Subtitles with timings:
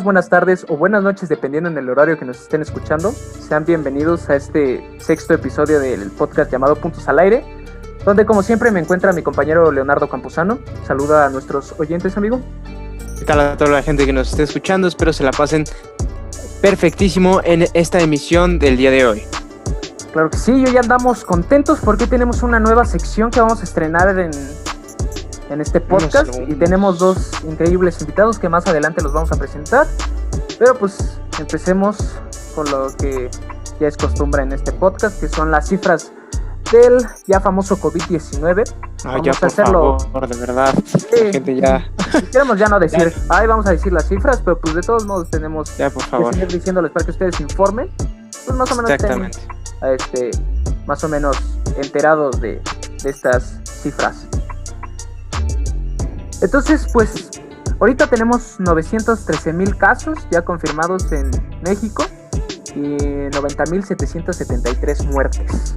[0.00, 3.12] buenas tardes o buenas noches, dependiendo en el horario que nos estén escuchando.
[3.12, 7.44] Sean bienvenidos a este sexto episodio del podcast llamado Puntos al Aire,
[8.06, 10.60] donde como siempre me encuentra mi compañero Leonardo Campuzano.
[10.86, 12.40] Saluda a nuestros oyentes, amigo.
[13.18, 14.88] ¿Qué tal a toda la gente que nos esté escuchando?
[14.88, 15.64] Espero se la pasen
[16.62, 19.22] perfectísimo en esta emisión del día de hoy.
[20.14, 24.18] Claro que sí, hoy andamos contentos porque tenemos una nueva sección que vamos a estrenar
[24.18, 24.30] en
[25.52, 29.86] en este podcast y tenemos dos increíbles invitados que más adelante los vamos a presentar.
[30.58, 31.98] Pero pues empecemos
[32.54, 33.30] con lo que
[33.78, 36.12] ya es costumbre en este podcast, que son las cifras
[36.70, 38.64] del ya famoso COVID-19.
[39.04, 39.98] Ah, ya, por hacerlo.
[39.98, 40.74] Favor, de verdad.
[41.10, 41.90] gente ya.
[42.30, 45.28] Queremos ya no decir, ay, vamos a decir las cifras, pero pues de todos modos
[45.28, 46.30] tenemos ya, por favor.
[46.30, 47.90] que seguir diciéndoles para que ustedes informen.
[47.98, 49.38] Pues más o menos Exactamente.
[49.82, 50.30] este,
[50.86, 51.36] más o menos
[51.76, 52.62] enterados de,
[53.02, 54.28] de estas cifras.
[56.42, 57.30] Entonces, pues,
[57.80, 61.30] ahorita tenemos 913 mil casos ya confirmados en
[61.64, 62.04] México
[62.74, 65.76] y 90.773 muertes.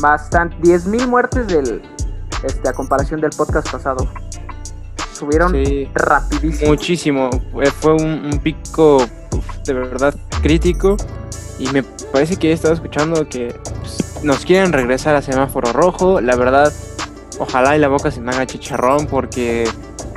[0.00, 1.82] Bastante, 10.000 muertes del,
[2.42, 4.08] este, a comparación del podcast pasado.
[5.12, 5.52] Subieron
[5.94, 6.70] rapidísimo.
[6.70, 7.28] Muchísimo.
[7.80, 9.04] Fue un, pico
[9.64, 10.96] de verdad crítico.
[11.58, 16.20] Y me parece que he estado escuchando que pues, nos quieren regresar a semáforo rojo.
[16.20, 16.72] La verdad,
[17.40, 19.68] ojalá y la boca se me haga chicharrón porque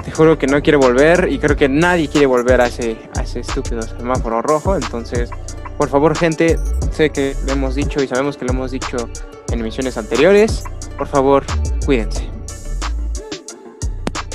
[0.03, 3.21] te juro que no quiere volver y creo que nadie quiere volver a ese, a
[3.21, 4.75] ese estúpido semáforo rojo.
[4.75, 5.29] Entonces,
[5.77, 6.57] por favor, gente,
[6.91, 8.97] sé que lo hemos dicho y sabemos que lo hemos dicho
[9.51, 10.63] en emisiones anteriores.
[10.97, 11.43] Por favor,
[11.85, 12.29] cuídense.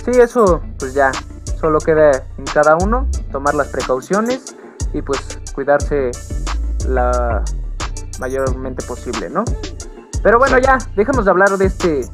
[0.05, 1.11] Sí, eso pues ya
[1.61, 4.55] solo queda en cada uno tomar las precauciones
[4.93, 6.11] y pues cuidarse
[6.89, 7.43] la
[8.21, 9.45] mayormente posible, ¿no?
[10.23, 12.09] Pero bueno, ya, dejemos de hablar de este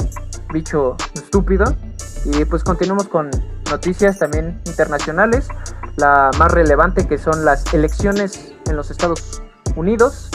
[0.53, 1.77] bicho estúpido
[2.25, 3.31] y pues continuamos con
[3.70, 5.48] noticias también internacionales.
[5.96, 9.42] La más relevante que son las elecciones en los Estados
[9.77, 10.30] Unidos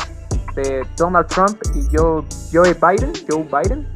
[0.56, 3.14] de Donald Trump y Joe, Joe Biden.
[3.30, 3.88] Joe Biden.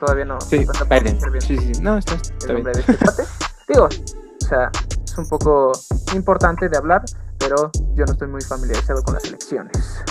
[0.00, 0.40] todavía no.
[0.40, 1.18] Sí, Biden.
[1.40, 2.16] Sí, sí, no, está,
[2.48, 3.24] el nombre de este
[3.68, 4.70] Digo, o sea,
[5.04, 5.72] es un poco
[6.14, 7.04] importante de hablar,
[7.38, 10.02] pero yo no estoy muy familiarizado con las elecciones.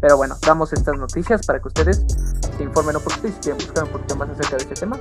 [0.00, 2.04] Pero bueno, damos estas noticias para que ustedes
[2.56, 4.98] se informen un poquito y si quieren buscar un poquito más acerca de este tema,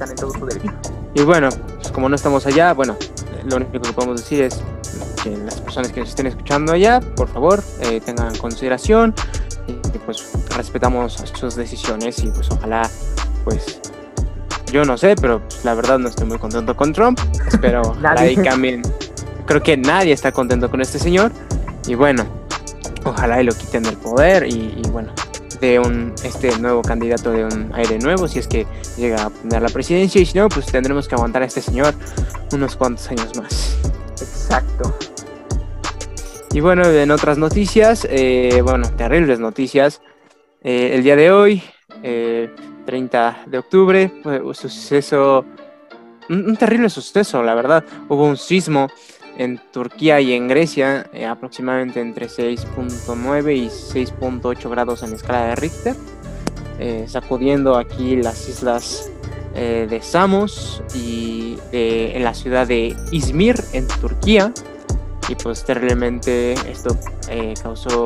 [0.00, 0.72] están en todo su derecho.
[1.14, 2.96] Y bueno, pues como no estamos allá, bueno,
[3.44, 4.62] lo único que podemos decir es
[5.22, 9.14] que las personas que nos estén escuchando allá, por favor, eh, tengan consideración
[9.66, 12.88] y pues respetamos sus decisiones y pues ojalá,
[13.44, 13.80] pues
[14.72, 17.20] yo no sé, pero pues, la verdad no estoy muy contento con Trump.
[17.46, 17.82] Espero
[18.16, 18.82] ahí cambien.
[19.46, 21.32] Creo que nadie está contento con este señor.
[21.86, 22.24] Y bueno,
[23.04, 24.46] ojalá y lo quiten del poder.
[24.46, 25.12] y bueno,
[25.60, 28.66] de un este nuevo candidato de un aire nuevo si es que
[28.96, 31.94] llega a poner la presidencia y si no pues tendremos que aguantar a este señor
[32.52, 33.78] unos cuantos años más.
[34.20, 34.94] Exacto.
[36.52, 40.00] Y bueno en otras noticias eh, bueno terribles noticias
[40.62, 41.62] eh, el día de hoy
[42.02, 45.44] 30 eh, de octubre fue un suceso
[46.28, 47.84] un terrible suceso la verdad.
[48.08, 48.88] Hubo un sismo
[49.40, 55.56] en Turquía y en Grecia eh, aproximadamente entre 6.9 y 6.8 grados en escala de
[55.56, 55.96] Richter,
[56.78, 59.10] eh, sacudiendo aquí las islas
[59.54, 64.52] eh, de Samos y en la ciudad de Izmir en Turquía.
[65.26, 66.98] Y pues terriblemente esto
[67.62, 68.04] causó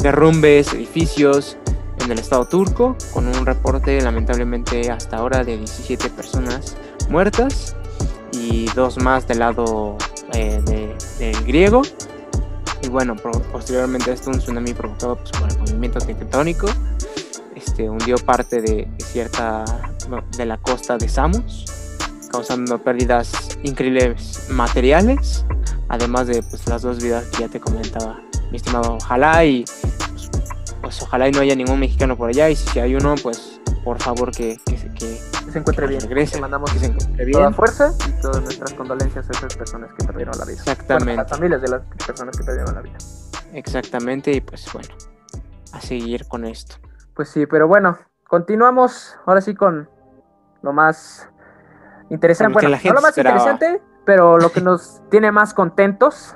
[0.00, 1.56] derrumbes, edificios
[2.04, 6.76] en el estado turco, con un reporte lamentablemente hasta ahora de 17 personas
[7.08, 7.74] muertas
[8.34, 9.96] y dos más del lado
[10.32, 10.60] eh,
[11.18, 11.82] del griego.
[12.82, 16.66] Y bueno, posteriormente esto, un tsunami provocado pues, por el movimiento tectónico
[17.54, 19.64] este, hundió parte de, cierta
[20.36, 21.64] de la costa de Samos,
[22.30, 25.46] causando pérdidas increíbles materiales,
[25.88, 28.20] además de pues, las dos vidas que ya te comentaba,
[28.50, 28.96] mi estimado.
[29.00, 30.30] Ojalá y pues,
[30.80, 33.53] pues, ojalá y no haya ningún mexicano por allá, y si hay uno, pues
[33.84, 35.20] por favor que, que, que
[35.52, 36.00] se encuentre bien.
[36.00, 36.40] Regrese.
[36.40, 37.38] mandamos que se encuentre bien.
[37.38, 40.54] toda fuerza y todas nuestras condolencias a esas personas que perdieron la vida.
[40.54, 41.12] Exactamente.
[41.12, 42.96] a las familias de las personas que perdieron la vida.
[43.52, 44.88] Exactamente, y pues bueno,
[45.72, 46.76] a seguir con esto.
[47.14, 49.88] Pues sí, pero bueno, continuamos ahora sí con
[50.62, 51.28] lo más
[52.10, 52.54] interesante.
[52.54, 56.34] Bueno, no lo más interesante, pero lo que nos tiene más contentos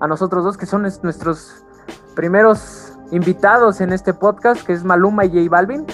[0.00, 1.64] a nosotros dos, que son nuestros
[2.14, 5.86] primeros invitados en este podcast, que es Maluma y J Balvin.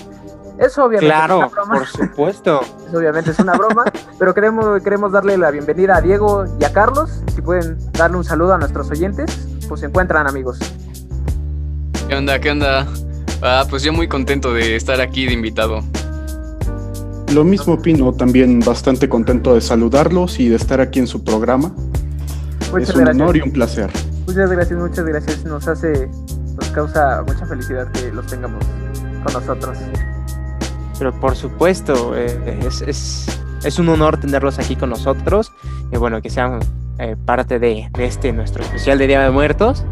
[0.63, 1.79] Eso obviamente es una broma.
[1.79, 2.61] por supuesto.
[2.89, 3.85] Eso obviamente es una broma,
[4.19, 7.11] pero queremos, queremos darle la bienvenida a Diego y a Carlos.
[7.35, 10.59] Si pueden darle un saludo a nuestros oyentes, pues se encuentran amigos.
[12.09, 12.39] ¿Qué onda?
[12.39, 12.87] ¿Qué onda?
[13.43, 15.81] Ah, pues yo muy contento de estar aquí de invitado.
[17.33, 21.73] Lo mismo opino, también bastante contento de saludarlos y de estar aquí en su programa.
[22.71, 23.23] Muchas es un gracias.
[23.23, 23.91] honor y un placer.
[24.27, 25.45] Muchas gracias, muchas gracias.
[25.45, 26.09] Nos hace,
[26.61, 28.65] nos causa mucha felicidad que los tengamos
[29.25, 29.79] con nosotros.
[30.99, 35.53] Pero por supuesto, eh, es, es, es un honor tenerlos aquí con nosotros
[35.93, 36.61] y bueno, que sean
[36.99, 39.85] eh, parte de, de este nuestro especial de Día de Muertos.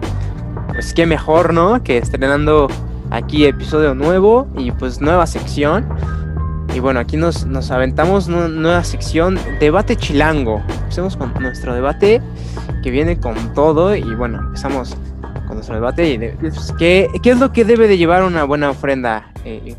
[0.68, 1.82] Pues qué mejor, ¿no?
[1.82, 2.68] Que estrenando
[3.10, 5.86] aquí episodio nuevo y pues nueva sección.
[6.74, 10.62] Y bueno, aquí nos, nos aventamos una nueva sección, debate chilango.
[10.82, 12.22] Empecemos con nuestro debate
[12.84, 14.96] que viene con todo y bueno, empezamos
[15.48, 16.08] con nuestro debate.
[16.08, 19.32] Y de- pues, ¿qué, qué es lo que debe de llevar una buena ofrenda?
[19.44, 19.74] Eh,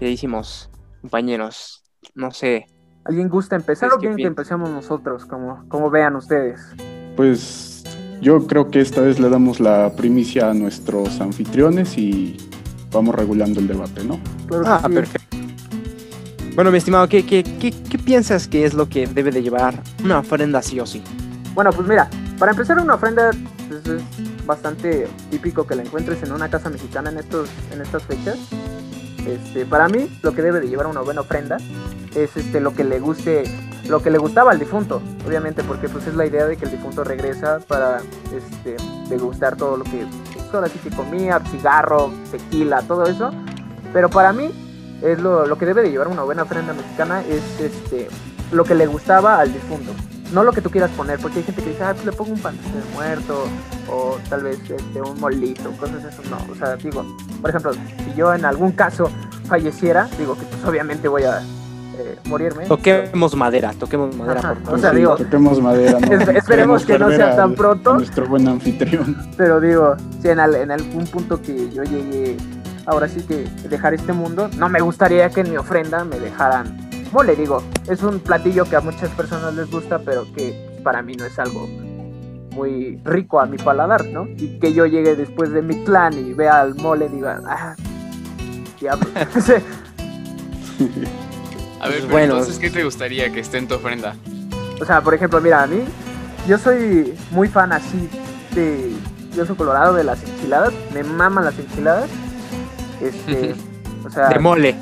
[0.00, 0.70] queridísimos
[1.02, 2.66] compañeros, no sé.
[3.04, 5.24] ¿Alguien gusta empezar o que quieren que empecemos nosotros?
[5.26, 6.60] Como, como vean ustedes.
[7.16, 7.84] Pues
[8.20, 12.36] yo creo que esta vez le damos la primicia a nuestros anfitriones y
[12.90, 14.18] vamos regulando el debate, ¿no?
[14.48, 14.92] Claro que Ah, sí.
[14.94, 15.36] perfecto.
[16.54, 19.82] Bueno, mi estimado, ¿qué, qué, qué, qué piensas que es lo que debe de llevar
[20.04, 21.02] una ofrenda sí o sí?
[21.54, 22.08] Bueno, pues mira,
[22.38, 23.30] para empezar una ofrenda
[23.68, 28.02] pues, es bastante típico que la encuentres en una casa mexicana en estos en estas
[28.02, 28.38] fechas.
[29.26, 31.58] Este, para mí lo que debe de llevar una buena ofrenda
[32.14, 33.44] es este lo que le guste,
[33.88, 36.70] lo que le gustaba al difunto, obviamente porque pues es la idea de que el
[36.70, 38.00] difunto regresa para
[38.34, 38.76] este
[39.08, 43.30] degustar todo lo que pues, ahora sí que comía, cigarro, tequila, todo eso.
[43.92, 44.50] Pero para mí
[45.02, 48.08] es lo, lo que debe de llevar una buena ofrenda mexicana es este
[48.52, 49.92] lo que le gustaba al difunto
[50.32, 52.32] no lo que tú quieras poner, porque hay gente que dice, ah, pues le pongo
[52.32, 53.44] un pastel de muerto,
[53.88, 57.04] o tal vez este, un molito, cosas eso, no, o sea, digo,
[57.40, 57.72] por ejemplo,
[58.10, 59.10] si yo en algún caso
[59.46, 61.40] falleciera, digo que pues obviamente voy a
[61.98, 62.66] eh, morirme.
[62.66, 64.54] Toquemos madera, toquemos madera, Ajá.
[64.54, 64.80] por O favor.
[64.80, 66.12] sea, Sí, digo- toquemos madera, ¿no?
[66.14, 67.94] Es- esperemos que no sea tan pronto.
[67.94, 69.16] nuestro buen anfitrión.
[69.36, 72.36] Pero digo, si en, al- en algún punto que yo llegue,
[72.86, 76.88] ahora sí que dejar este mundo, no me gustaría que en mi ofrenda me dejaran
[77.12, 81.16] mole, digo, es un platillo que a muchas personas les gusta, pero que para mí
[81.16, 81.68] no es algo
[82.52, 84.26] muy rico a mi paladar, ¿no?
[84.36, 87.74] Y que yo llegue después de mi clan y vea al mole y diga, ah,
[88.80, 89.06] diablo.
[89.40, 89.52] Sí.
[91.80, 92.32] A ver, pero bueno.
[92.34, 94.14] entonces, ¿qué te gustaría que esté en tu ofrenda?
[94.80, 95.84] O sea, por ejemplo, mira, a mí,
[96.48, 98.08] yo soy muy fan así
[98.54, 98.92] de.
[99.34, 102.10] Yo soy colorado de las enchiladas, me maman las enchiladas.
[103.00, 103.54] Este,
[104.04, 104.74] o sea, De mole.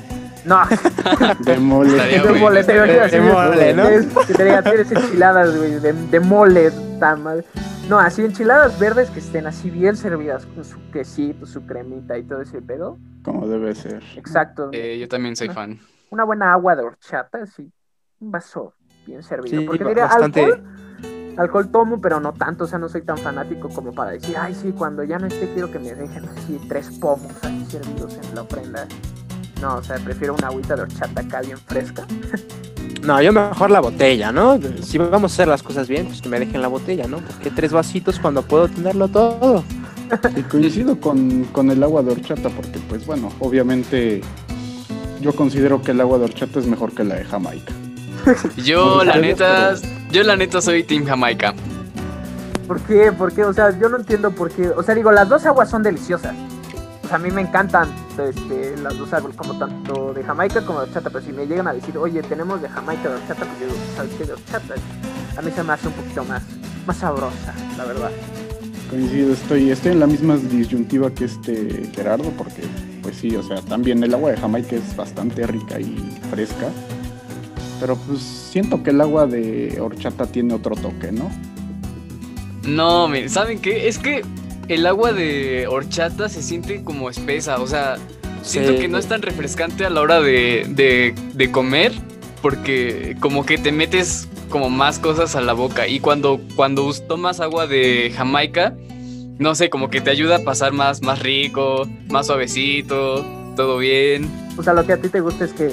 [0.44, 0.60] no,
[1.40, 1.92] De mole.
[2.22, 3.84] De mole, te imaginas, De mole, ¿no?
[4.26, 7.44] Que te diga, tienes enchiladas, güey, de, de mole, tan mal.
[7.88, 12.22] No, así enchiladas verdes que estén así bien servidas con su quesito, su cremita y
[12.24, 12.98] todo ese pedo.
[13.22, 14.02] Como debe ser.
[14.16, 14.70] Exacto.
[14.72, 15.78] Eh, yo también soy fan.
[16.10, 17.70] Una buena agua de horchata, así.
[18.20, 18.74] Un vaso
[19.06, 19.60] bien servido.
[19.60, 20.44] Sí, Porque diría, bastante.
[20.44, 20.64] alcohol,
[21.38, 22.64] alcohol tomo, pero no tanto.
[22.64, 25.52] O sea, no soy tan fanático como para decir, ay, sí, cuando ya no esté,
[25.52, 28.86] quiero que me dejen así tres pomos ahí servidos en la ofrenda.
[29.60, 32.06] No, o sea, prefiero una agüita de horchata acá bien fresca.
[33.02, 34.58] No, yo mejor la botella, ¿no?
[34.82, 37.18] Si vamos a hacer las cosas bien, pues que me dejen la botella, ¿no?
[37.18, 39.64] Porque tres vasitos cuando puedo tenerlo todo.
[40.36, 44.22] Y coincido con, con el agua de horchata porque, pues bueno, obviamente
[45.20, 47.72] yo considero que el agua de horchata es mejor que la de Jamaica.
[48.56, 49.74] Yo, la neta,
[50.10, 51.54] yo la neta soy Team Jamaica.
[52.66, 53.12] ¿Por qué?
[53.12, 53.44] ¿Por qué?
[53.44, 54.68] O sea, yo no entiendo por qué.
[54.68, 56.34] O sea, digo, las dos aguas son deliciosas.
[57.08, 57.88] Sea, a mí me encantan
[58.18, 61.08] este, las dos aguas, como tanto de Jamaica como de horchata.
[61.08, 63.78] Pero si me llegan a decir, oye, tenemos de Jamaica de horchata, pues yo digo,
[63.96, 64.24] ¿sabes qué?
[64.24, 64.74] De horchata.
[65.36, 66.42] A mí se me hace un poquito más,
[66.86, 68.10] más sabrosa, la verdad.
[68.90, 72.62] Coincido, estoy, estoy en la misma disyuntiva que este Gerardo porque,
[73.02, 76.68] pues sí, o sea, también el agua de Jamaica es bastante rica y fresca.
[77.80, 81.30] Pero pues siento que el agua de horchata tiene otro toque, ¿no?
[82.66, 83.88] No, miren, ¿saben qué?
[83.88, 84.22] Es que
[84.68, 87.96] el agua de horchata se siente como espesa, o sea,
[88.42, 88.78] siento Sí.
[88.78, 91.92] que no es tan refrescante a la hora de, de, de comer,
[92.42, 95.86] porque como que te metes como más cosas a la boca.
[95.88, 98.74] Y cuando, cuando tomas agua de Jamaica,
[99.38, 103.24] no sé, como que te ayuda a pasar más, más rico, más suavecito,
[103.56, 104.28] todo bien.
[104.56, 105.72] O sea, lo que a ti te gusta es que,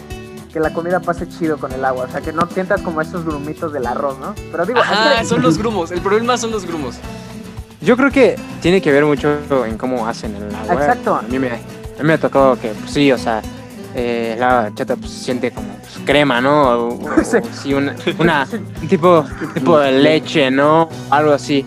[0.54, 2.06] que la comida pase chido con el agua.
[2.06, 4.36] O sea, que no sientas como esos grumitos del arroz, ¿no?
[4.52, 4.80] Pero digo,
[5.20, 6.96] que- son los grumos, el problema son los grumos.
[7.86, 10.74] Yo creo que tiene que ver mucho en cómo hacen el agua.
[10.74, 11.15] Exacto.
[11.15, 13.42] A mí me, a mí me tocó que, pues sí, o sea,
[13.96, 16.63] eh, la chata pues, se siente como pues, crema, ¿no?
[16.63, 17.38] O, o- Sí.
[17.38, 18.48] o sí, una, una-
[18.82, 19.24] un tipo,
[19.54, 20.89] tipo de leche, ¿no?
[21.10, 21.65] Algo así.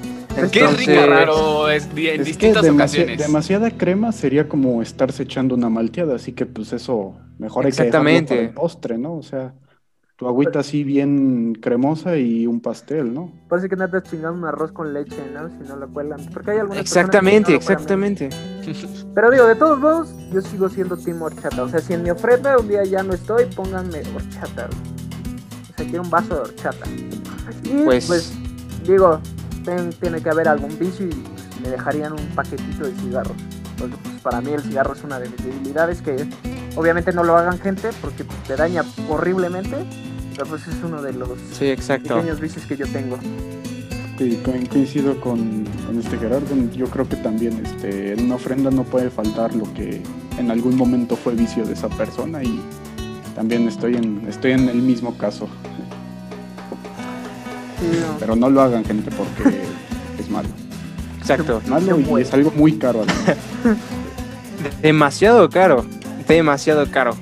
[0.52, 3.18] Qué Entonces- rica, pero es di- en Es que distintas demasi- ocasiones.
[3.18, 7.82] demasiada crema sería como estarse echando una malteada, así que pues eso mejor hay que
[7.84, 8.34] dejarlo Exactamente.
[8.34, 9.14] para el postre, ¿no?
[9.14, 9.52] O sea,
[10.18, 13.30] tu agüita así bien cremosa y un pastel, ¿no?
[13.48, 15.48] Parece que no andas chingando un arroz con leche, ¿no?
[15.48, 16.18] Si no lo cuelan.
[16.34, 18.28] Porque hay algunas Exactamente, no exactamente.
[19.14, 21.62] Pero digo, de todos modos, yo sigo siendo team horchata.
[21.62, 24.68] O sea, si en mi ofrenda un día ya no estoy, pónganme horchata.
[25.72, 26.84] O sea, quiero un vaso de horchata.
[27.62, 28.32] Y Pues- pues,
[28.84, 29.20] digo,
[29.64, 31.14] ten- tiene que haber algún vicio y
[31.62, 33.36] me dejarían un paquetito de cigarros.
[33.78, 36.28] Porque pues, para mí el cigarro es una de mis debilidades que
[36.74, 39.76] obviamente no lo hagan gente porque te daña horriblemente,
[40.38, 42.14] pero pues es uno de los Sí, exacto.
[42.14, 43.18] pequeños vicios que yo tengo.
[44.18, 46.46] Sí, co- coincido con, con este Gerardo.
[46.76, 50.00] Yo creo que también este, en una ofrenda no puede faltar lo que
[50.38, 52.60] en algún momento fue vicio de esa persona y
[53.34, 55.48] también estoy en, estoy en el mismo caso.
[57.80, 58.16] Sí, no.
[58.20, 59.58] Pero no lo hagan, gente, porque
[60.20, 60.48] es malo.
[61.18, 61.60] Exacto.
[61.66, 63.04] Malo y es algo muy caro.
[64.82, 65.84] Demasiado caro.
[66.28, 67.16] Demasiado caro.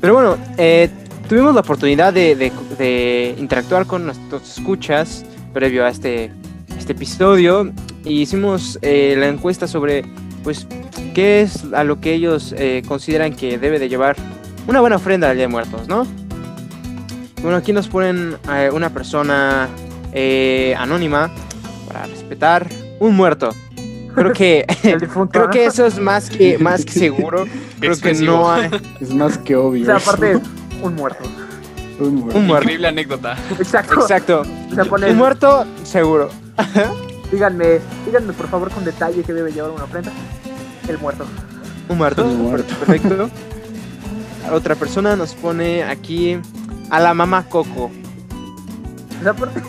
[0.00, 0.90] Pero bueno, eh,
[1.28, 6.30] tuvimos la oportunidad de, de- de interactuar con nuestros escuchas previo a este,
[6.78, 7.72] este episodio.
[8.04, 10.04] Y hicimos eh, la encuesta sobre,
[10.42, 10.66] pues,
[11.14, 14.16] qué es a lo que ellos eh, consideran que debe de llevar
[14.66, 16.06] una buena ofrenda al Día de Muertos, ¿no?
[17.42, 19.68] Bueno, aquí nos ponen eh, una persona
[20.12, 21.30] eh, anónima
[21.86, 22.68] para respetar
[23.00, 23.50] un muerto.
[24.14, 24.64] Creo que
[25.30, 25.50] Creo ¿no?
[25.50, 27.44] que eso es más que, más que seguro.
[27.80, 29.84] Creo que no hay Es más que O obvio.
[29.86, 30.10] sea, eso.
[30.10, 30.38] aparte,
[30.84, 31.24] un muerto.
[32.00, 32.38] Un muerto.
[32.38, 32.62] un muerto.
[32.62, 33.36] Increíble anécdota.
[33.58, 34.00] Exacto.
[34.02, 34.42] Exacto.
[34.70, 36.28] O sea, pone- Un muerto, seguro.
[37.30, 40.12] Díganme, díganme por favor con detalle que debe llevar una ofrenda.
[40.88, 41.24] El muerto.
[41.88, 42.24] Un muerto.
[42.24, 42.74] Un muerto.
[42.76, 43.28] Perfecto.
[44.52, 46.38] Otra persona nos pone aquí
[46.90, 47.90] a la mamá Coco.
[49.18, 49.62] O sea, aparte,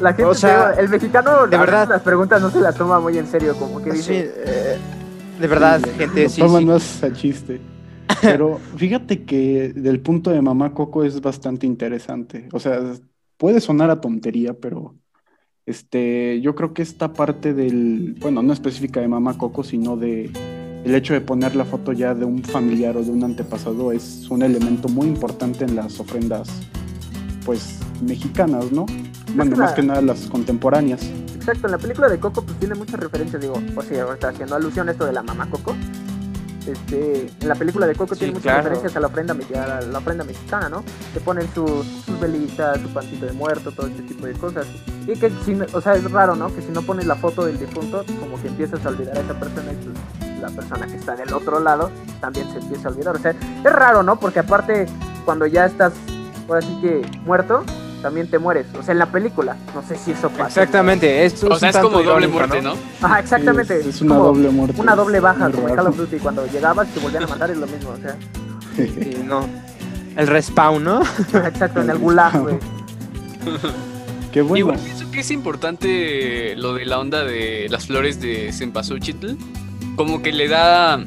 [0.00, 1.88] la gente, O sea, el mexicano, de verdad.
[1.88, 4.78] las preguntas no se las toma muy en serio, como que Sí, dice, eh,
[5.40, 6.66] de verdad, Sí, gente, sí, toman sí.
[6.66, 7.60] más a chiste.
[8.22, 12.48] Pero fíjate que del punto de Mamá Coco es bastante interesante.
[12.52, 12.80] O sea,
[13.36, 14.94] puede sonar a tontería, pero
[15.66, 20.30] este, yo creo que esta parte del, bueno, no específica de Mamá Coco, sino de
[20.84, 24.28] el hecho de poner la foto ya de un familiar o de un antepasado es
[24.30, 26.48] un elemento muy importante en las ofrendas,
[27.44, 28.86] pues, mexicanas, ¿no?
[29.34, 31.02] Bueno, más que nada las contemporáneas.
[31.36, 34.56] exacto, en la película de Coco pues tiene muchas referencias, digo, o sea, ahorita haciendo
[34.56, 35.76] alusión a esto de la mamá Coco.
[36.72, 38.58] Este, en la película de Coco Sí, tiene muchas claro.
[38.62, 40.84] referencias a la ofrenda, a la ofrenda mexicana, ¿no?
[41.14, 44.66] Te ponen sus, sus velitas, su pancito de muerto, todo este tipo de cosas.
[45.06, 46.54] Y que, si, no- o sea, es raro, ¿no?
[46.54, 49.34] Que si no pones la foto del difunto, como que empiezas a olvidar a esa
[49.38, 53.16] persona y pues, la persona que está del otro lado también se empieza a olvidar.
[53.16, 54.18] O sea, es raro, ¿no?
[54.18, 54.86] Porque aparte,
[55.24, 55.92] cuando ya estás,
[56.48, 57.64] ahora sí que muerto,
[58.00, 58.66] también te mueres.
[58.78, 60.62] O sea, en la película, no sé si eso pasa.
[60.62, 61.24] Exactamente.
[61.24, 62.74] Es, O sea, es como doble irónico, muerte, ¿no?
[62.74, 62.80] ¿no?
[63.06, 63.80] Ajá, exactamente.
[63.80, 64.80] Es, es una como doble muerte.
[64.80, 65.74] Una doble baja, como en.
[65.76, 66.16] Call of Duty.
[66.18, 67.90] Cuando llegabas y te volvían a matar es lo mismo.
[67.90, 68.16] O sea,
[68.76, 69.46] Sí, no.
[70.16, 71.02] El respawn, ¿no?
[71.02, 72.56] exacto, en el gulag, güey.
[74.32, 74.58] Qué bueno.
[74.58, 79.34] Igual pienso que es importante lo de la onda de las flores de Cempasúchitl.
[79.96, 81.04] Como que le da.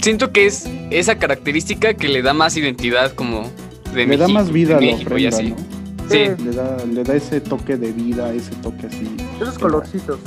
[0.00, 3.50] Siento que es esa característica que le da más identidad como
[3.94, 5.50] de le da más vida a la México y ofrenda, así.
[5.50, 5.73] ¿no?
[6.10, 6.26] Sí.
[6.36, 9.16] Sí, Le da, le da ese toque de vida, ese toque así.
[9.40, 10.18] esos colorcitos.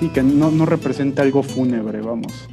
[0.00, 2.48] Sí, que no, no representa algo fúnebre, vamos.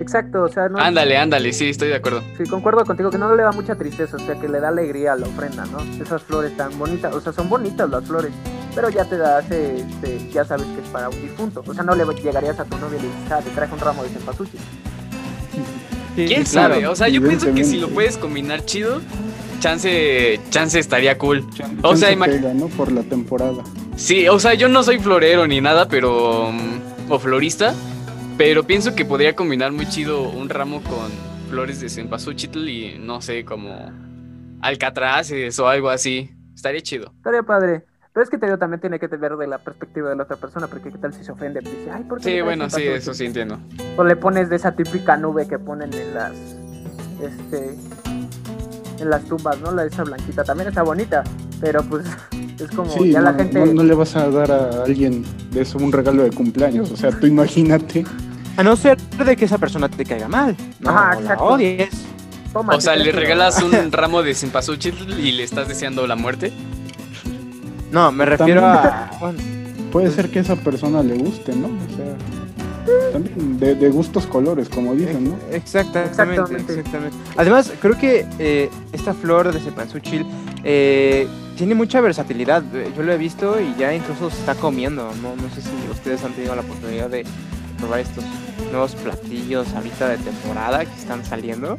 [0.00, 0.78] Exacto, o sea, no.
[0.78, 2.22] Ándale, ándale, sí, estoy de acuerdo.
[2.36, 5.12] Sí, concuerdo contigo que no le da mucha tristeza, o sea, que le da alegría
[5.12, 5.78] a la ofrenda, ¿no?
[6.02, 8.32] Esas flores tan bonitas, o sea, son bonitas las flores,
[8.74, 11.62] pero ya te da, ese, este, ya sabes que es para un difunto.
[11.66, 13.80] O sea, no le llegarías a tu novia y le dices, ah, te traje un
[13.80, 14.60] ramo de cempasúchil.
[16.16, 16.86] ¿Quién sabe?
[16.86, 19.00] O sea, yo pienso que si lo puedes combinar chido,
[19.68, 21.42] chance, chance estaría cool.
[21.82, 22.66] O sea, chance imag- pega, ¿no?
[22.68, 23.62] Por la temporada.
[23.96, 26.50] Sí, o sea, yo no soy florero ni nada, pero.
[26.52, 27.74] mm, o florista.
[28.36, 31.10] Pero pienso que podría combinar muy chido un ramo con
[31.48, 33.90] flores de cempasúchitl y no sé, como.
[34.60, 36.30] alcatraces o algo así.
[36.54, 37.12] Estaría chido.
[37.16, 37.84] Estaría padre.
[38.12, 40.36] Pero es que te digo, también tiene que ver de la perspectiva de la otra
[40.36, 42.92] persona, porque qué tal si se ofende, dice, ay, ¿por qué Sí, bueno, sí, cempasúchil?"
[42.98, 43.58] eso sí entiendo.
[43.96, 46.32] O le pones de esa típica nube que ponen en las,
[47.20, 47.74] este,
[48.98, 49.70] en las tumbas, ¿no?
[49.72, 51.22] La de esa blanquita también está bonita,
[51.60, 52.06] pero pues
[52.58, 53.58] es como Sí, ya no, la gente...
[53.60, 56.90] no, no le vas a dar a alguien de eso un regalo de cumpleaños.
[56.90, 58.04] O sea, tú imagínate.
[58.56, 60.56] A no ser de que esa persona te caiga mal.
[60.80, 61.44] No Ajá, la exacto.
[61.44, 61.88] odies.
[62.52, 66.52] Toma, O sea, le regalas un ramo de cempasúchitl y le estás deseando la muerte.
[67.90, 69.10] No, me refiero También- a.
[69.20, 69.38] bueno,
[69.90, 71.66] Puede ser que esa persona le guste, ¿no?
[71.68, 72.16] O sea,
[73.12, 75.36] también de, de gustos colores, como dicen, ¿no?
[75.50, 76.72] Exactamente, Exactamente.
[76.74, 77.16] exactamente.
[77.36, 80.26] Además, creo que eh, esta flor de cempasúchil
[80.64, 81.26] eh,
[81.56, 82.62] tiene mucha versatilidad.
[82.96, 85.10] Yo lo he visto y ya incluso se está comiendo.
[85.22, 87.24] No, no sé si ustedes han tenido la oportunidad de
[87.78, 88.24] probar estos
[88.70, 91.76] nuevos platillos ahorita de temporada que están saliendo.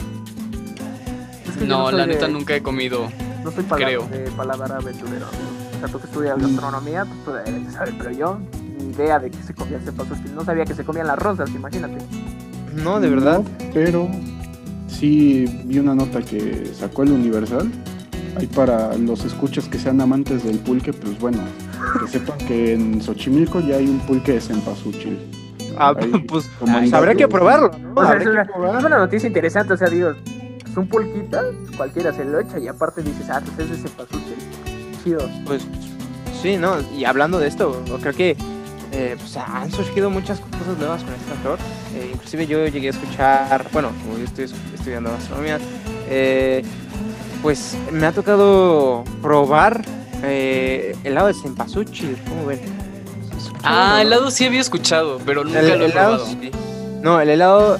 [1.47, 3.07] Es que yo No, la de- neta nunca he comido.
[3.43, 4.07] No soy pala- creo.
[4.07, 5.27] de paladar aventurero.
[5.27, 6.41] O sea, tú que estudias Mm.
[6.41, 8.39] gastronomía, pues tú debes de saber, pero yo,
[8.85, 10.33] ni idea de que se comía cempasúchil.
[10.35, 11.97] No sabía que se comían las rosas, imagínate.
[12.75, 13.39] No, de verdad.
[13.39, 14.09] No, pero
[14.87, 17.71] sí vi una nota que sacó el Universal.
[18.37, 21.39] Ahí para los escuchas que sean amantes del pulque, pues bueno,
[22.01, 25.31] que sepan que en Xochimilco ya hay un pulque de cempasúchil.
[25.77, 27.93] Ah, Ahí, pues, pues habrá que probarlo, ¿no?
[28.01, 28.79] O sea, es, que una, probar.
[28.79, 31.39] es una noticia interesante, o sea, digo, es un pulquito,
[31.77, 34.35] cualquiera se lo echa y aparte dices, ah, pues es de cempasúchil.
[35.01, 35.29] Chido.
[35.45, 35.65] Pues
[36.41, 36.75] sí, ¿no?
[36.97, 38.37] Y hablando de esto, creo que
[38.95, 41.59] eh, pues, han surgido muchas cosas nuevas con esta flor.
[41.95, 45.59] Eh, inclusive yo llegué a escuchar, bueno, como yo estoy es- estudiando gastronomía,
[46.09, 46.63] eh,
[47.41, 49.83] pues me ha tocado probar
[50.23, 52.59] eh, helado de cempasúchil, ¿cómo ven?
[53.63, 54.01] Ah, ¿no?
[54.01, 56.25] helado sí había escuchado, pero nunca El lo he helado, probado.
[56.25, 56.51] sí.
[57.01, 57.77] No, el helado,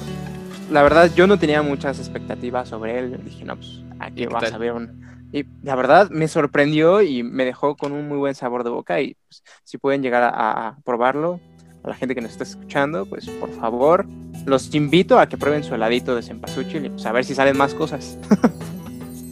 [0.70, 3.20] la verdad, yo no tenía muchas expectativas sobre él.
[3.24, 4.54] Dije, no, pues aquí vas tal?
[4.54, 5.05] a ver un.
[5.36, 9.02] Y la verdad me sorprendió y me dejó con un muy buen sabor de boca.
[9.02, 11.40] Y pues, si pueden llegar a, probarlo,
[11.84, 14.06] a la gente que nos está escuchando, pues por favor,
[14.46, 17.54] los invito a que prueben su heladito de cempasúchil y pues a ver si salen
[17.58, 18.16] más cosas.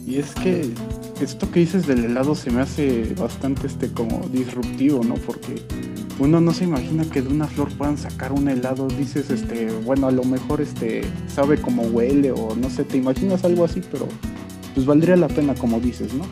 [0.05, 0.69] Y es que
[1.19, 5.15] esto que dices del helado se me hace bastante este como disruptivo, ¿no?
[5.15, 5.65] Porque
[6.19, 10.05] uno no se imagina que de una flor puedan sacar un helado, dices este, bueno,
[10.05, 14.07] a lo mejor este sabe cómo huele o no sé, te imaginas algo así, pero
[14.75, 16.25] pues valdría la pena como dices, ¿no?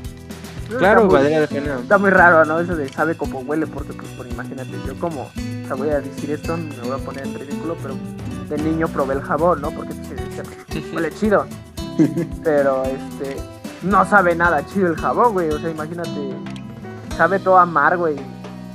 [0.77, 1.79] Claro, está muy, valdría la pena.
[1.81, 2.59] está muy raro, ¿no?
[2.59, 6.01] Eso de sabe cómo huele, porque pues por imagínate, yo como, o sea, voy a
[6.01, 7.95] decir esto, me voy a poner en ridículo, pero
[8.50, 9.71] de niño probé el jabón, ¿no?
[9.71, 10.43] Porque pues, decía,
[10.93, 11.45] huele chido.
[12.43, 13.38] Pero este,
[13.83, 15.50] no sabe nada chido el jabón, güey.
[15.50, 16.09] O sea, imagínate,
[17.15, 18.15] sabe todo amargo y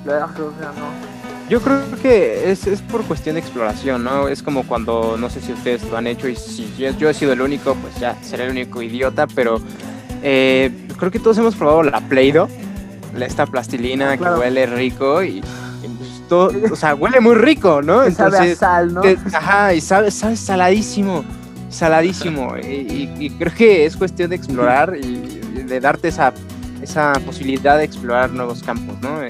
[0.04, 1.17] luego, o sea, no.
[1.48, 4.28] Yo creo que es, es por cuestión de exploración, ¿no?
[4.28, 7.14] Es como cuando, no sé si ustedes lo han hecho y si yo, yo he
[7.14, 9.58] sido el único, pues ya seré el único idiota, pero
[10.22, 12.48] eh, creo que todos hemos probado la Play-Doh,
[13.16, 14.34] la- esta plastilina Claro.
[14.34, 18.04] que huele rico y, y, pues, todo, o sea, huele muy rico, ¿no?
[18.04, 19.00] Que sabe a sal, ¿no?
[19.00, 21.24] te- ajá, y sabe, sabe saladísimo,
[21.70, 22.56] saladísimo.
[22.62, 26.34] y, y- y creo que es cuestión de explorar y, y de darte esa,
[26.82, 29.22] esa posibilidad de explorar nuevos campos, ¿no?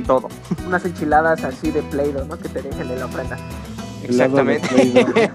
[0.00, 0.28] En, en todo.
[0.66, 2.38] Unas enchiladas así de Play-Doh, ¿no?
[2.38, 3.36] Que te dejen de la ofrenda.
[4.02, 4.68] Exactamente.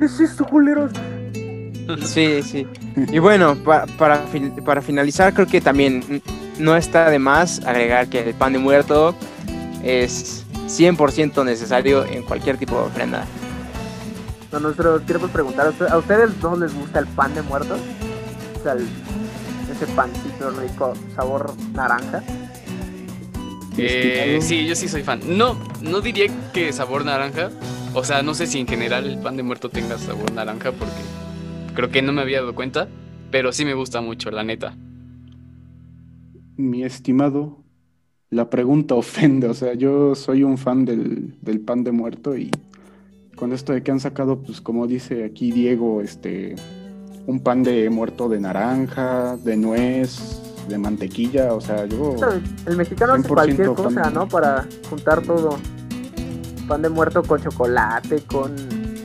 [0.00, 0.90] ¿Es esto, culeros?
[2.04, 2.66] Sí, sí.
[2.96, 4.22] Y bueno, pa- para,
[4.64, 6.22] para finalizar, creo que también
[6.58, 9.14] no está de más agregar que el pan de muerto
[9.82, 13.24] es 100% necesario en cualquier tipo de ofrenda.
[14.52, 17.78] No, nosotros queremos preguntar, ¿a usted- ¿a ustedes no les gusta el pan de muertos?
[18.58, 18.88] O sea, el-
[19.70, 22.22] ese pancito rico, sabor naranja.
[23.82, 25.20] Eh, sí, yo sí soy fan.
[25.26, 27.50] No, no diría que sabor naranja.
[27.94, 31.00] O sea, no sé si en general el pan de muerto tenga sabor naranja porque
[31.74, 32.88] creo que no me había dado cuenta.
[33.30, 34.76] Pero sí me gusta mucho, la neta.
[36.56, 37.64] Mi estimado,
[38.28, 42.50] la pregunta ofende, o sea, yo soy un fan del, del pan de muerto y
[43.36, 46.56] con esto de que han sacado, pues como dice aquí Diego, este,
[47.26, 52.16] un pan de muerto de naranja, de nuez, de mantequilla, o sea, yo...
[52.66, 53.74] El mexicano hace 100% cualquier pan.
[53.74, 54.28] cosa, ¿no?
[54.28, 55.58] Para juntar todo.
[56.68, 58.54] Pan de muerto con chocolate, con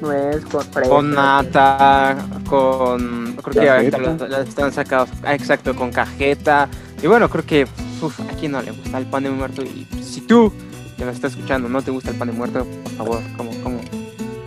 [0.01, 0.89] nuez, con fresa.
[0.89, 2.15] Con nata,
[2.47, 3.35] con...
[3.43, 6.69] Creo que ahorita lo están sacados, ah, exacto, con cajeta.
[7.01, 7.67] Y bueno, creo que
[8.01, 9.61] uf, a quién no le gusta el pan de muerto.
[9.63, 10.51] Y si tú
[10.97, 13.51] que nos estás escuchando no te gusta el pan de muerto, por favor, ¿cómo?
[13.63, 13.79] cómo?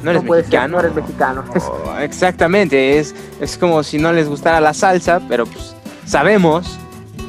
[0.03, 0.69] No eres No ser, mexicano.
[0.69, 1.45] no eres mexicano.
[1.57, 5.75] Oh, exactamente, es, es como si no les gustara la salsa, pero pues
[6.07, 6.79] sabemos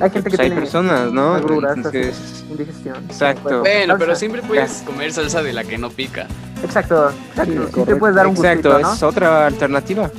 [0.02, 1.36] Hay gente que pues, hay tiene personas, ¿no?
[1.36, 2.98] agruras, Entonces, indigestión.
[3.06, 3.42] Exacto.
[3.44, 3.98] Pues, Bueno, salsa.
[3.98, 6.28] pero siempre puedes comer salsa de la que no pica.
[6.64, 7.52] Exacto, exacto.
[7.54, 8.00] Sí, Sí, te correcto.
[8.00, 8.94] puedes dar un exacto, gustito, ¿no?
[8.94, 10.10] es otra alternativa.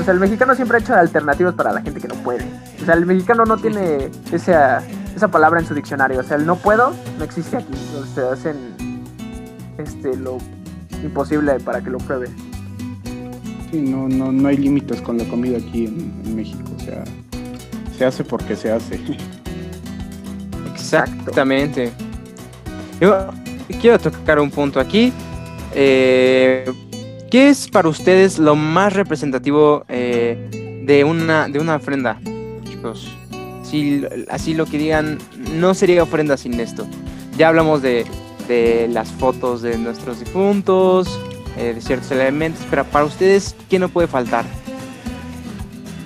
[0.00, 2.44] O sea, el mexicano siempre ha hecho alternativas para la gente que no puede.
[2.80, 4.82] O sea, el mexicano no tiene esa,
[5.14, 6.20] esa palabra en su diccionario.
[6.20, 7.74] O sea, el no puedo no existe aquí.
[8.00, 8.56] O sea, hacen
[9.78, 10.38] este, lo
[11.02, 12.28] imposible para que lo pruebe.
[13.70, 17.04] Sí, no, no, no hay límites con la comida aquí en, en México, o sea,
[18.02, 18.98] se hace porque se hace.
[20.74, 21.92] Exactamente.
[23.00, 23.28] Yo
[23.80, 25.12] quiero tocar un punto aquí.
[25.74, 26.64] Eh,
[27.30, 32.20] ¿Qué es para ustedes lo más representativo eh, de, una, de una ofrenda,
[32.64, 33.08] chicos?
[33.62, 35.18] Si, así lo que digan,
[35.54, 36.86] no sería ofrenda sin esto.
[37.38, 38.04] Ya hablamos de,
[38.48, 41.20] de las fotos de nuestros difuntos,
[41.56, 44.44] eh, de ciertos elementos, pero para ustedes, ¿qué no puede faltar?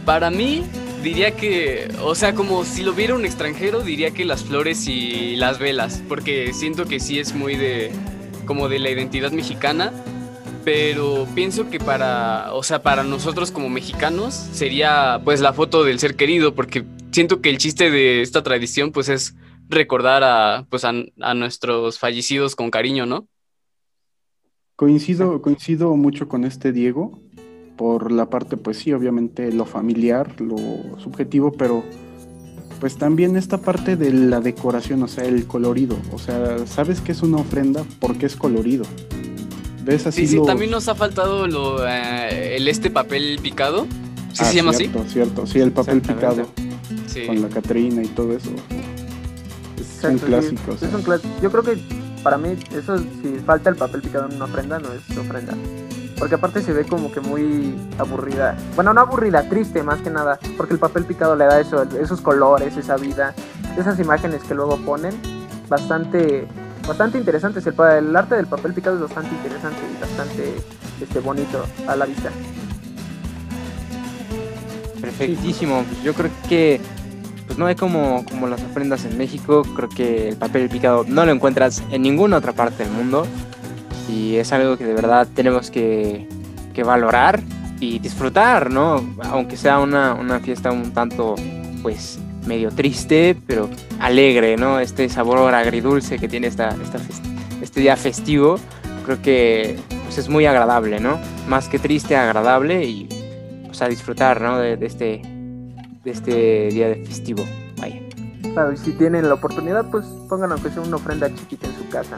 [0.04, 0.62] Para mí,
[1.02, 5.36] diría que, o sea, como si lo viera un extranjero, diría que las flores y
[5.36, 7.90] las velas, porque siento que sí es muy de,
[8.46, 9.92] como de la identidad mexicana,
[10.64, 15.98] pero pienso que para, o sea, para nosotros como mexicanos sería pues la foto del
[15.98, 19.36] ser querido, porque siento que el chiste de esta tradición pues es
[19.68, 23.28] recordar a, pues a, a nuestros fallecidos con cariño, ¿no?
[24.76, 27.18] Coincido, coincido mucho con este Diego,
[27.76, 30.56] por la parte, pues sí, obviamente lo familiar, lo
[30.98, 31.84] subjetivo, pero
[32.80, 35.96] pues también esta parte de la decoración, o sea, el colorido.
[36.12, 37.84] O sea, ¿sabes qué es una ofrenda?
[38.00, 38.84] Porque es colorido.
[39.84, 43.86] ¿Ves así Sí, sí, los- también nos ha faltado lo, eh, el este papel picado.
[44.32, 46.68] ¿Sí Ah, se llama cierto, Cierto, sí, el papel picado así?
[47.06, 47.26] Sí.
[47.26, 48.50] con la Catrina y todo eso.
[50.00, 50.24] Son Exacto, sí.
[50.26, 50.82] clásicos.
[50.82, 51.78] Es un clas- Yo creo que
[52.22, 55.54] para mí, eso, si falta el papel picado en una ofrenda, no es ofrenda.
[56.18, 58.56] Porque aparte se ve como que muy aburrida.
[58.74, 60.38] Bueno, no aburrida, triste más que nada.
[60.56, 63.34] Porque el papel picado le da eso, esos colores, esa vida,
[63.78, 65.14] esas imágenes que luego ponen.
[65.68, 66.46] Bastante,
[66.86, 67.66] bastante interesantes.
[67.66, 70.54] El, arte del papel picado es bastante interesante y bastante
[71.02, 72.30] este, bonito a la vista.
[75.00, 75.84] Perfectísimo.
[75.84, 76.80] Pues yo creo que
[77.46, 79.62] pues no hay como, como las ofrendas en México.
[79.76, 83.26] Creo que el papel picado no lo encuentras en ninguna otra parte del mundo.
[84.08, 86.28] Y es algo que de verdad tenemos que,
[86.74, 87.42] que valorar
[87.80, 89.04] y disfrutar, ¿no?
[89.24, 91.34] Aunque sea una, una fiesta un tanto,
[91.82, 93.68] pues, medio triste, pero
[94.00, 94.78] alegre, ¿no?
[94.78, 96.98] Este sabor agridulce que tiene esta, esta
[97.60, 98.58] este día festivo,
[99.04, 101.18] creo que pues, es muy agradable, ¿no?
[101.48, 103.08] Más que triste, agradable y
[103.66, 104.58] pues, a disfrutar, ¿no?
[104.58, 105.22] De, de este,
[106.04, 107.44] de este día de festivo.
[107.78, 108.00] Vaya.
[108.52, 111.88] Claro, y si tienen la oportunidad, pues pongan aunque sea una ofrenda chiquita en su
[111.88, 112.16] casa.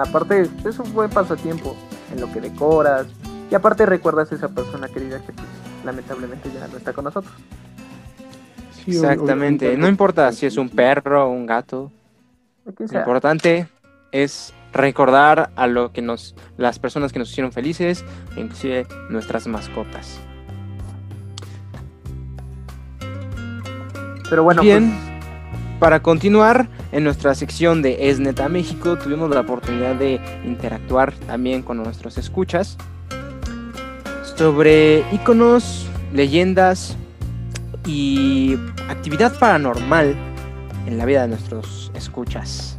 [0.00, 1.76] Aparte, es un buen pasatiempo
[2.12, 3.06] en lo que decoras.
[3.50, 5.46] Y aparte recuerdas a esa persona querida que pues,
[5.84, 7.32] lamentablemente ya no está con nosotros.
[8.84, 9.76] Sí, Exactamente.
[9.76, 11.92] No importa si es un perro o un gato.
[12.64, 13.68] Lo importante
[14.10, 18.04] es recordar a lo que nos, las personas que nos hicieron felices,
[18.36, 20.20] inclusive nuestras mascotas.
[24.30, 24.90] Pero bueno, Bien.
[24.90, 25.09] pues,
[25.80, 31.62] Para continuar en nuestra sección de Es Neta México, tuvimos la oportunidad de interactuar también
[31.62, 32.76] con nuestros escuchas
[34.36, 36.98] sobre íconos, leyendas
[37.86, 38.58] y
[38.90, 40.14] actividad paranormal
[40.86, 42.78] en la vida de nuestros escuchas.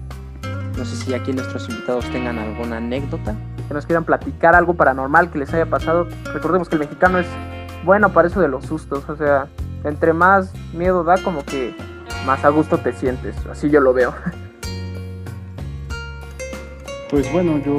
[0.77, 3.35] No sé si aquí nuestros invitados tengan alguna anécdota.
[3.67, 6.07] que nos quieran platicar algo paranormal que les haya pasado.
[6.33, 7.27] Recordemos que el mexicano es
[7.83, 9.09] bueno para eso de los sustos.
[9.09, 9.47] O sea,
[9.85, 11.73] entre más miedo da, como que
[12.25, 13.35] más a gusto te sientes.
[13.49, 14.13] Así yo lo veo.
[17.09, 17.77] Pues bueno, yo